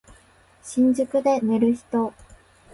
[0.63, 2.11] 新宿で寝る人